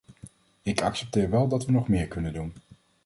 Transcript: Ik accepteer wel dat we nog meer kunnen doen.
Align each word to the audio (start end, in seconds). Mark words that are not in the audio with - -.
Ik 0.61 0.81
accepteer 0.81 1.29
wel 1.29 1.47
dat 1.47 1.65
we 1.65 1.71
nog 1.71 1.87
meer 1.87 2.07
kunnen 2.07 2.33
doen. 2.33 2.53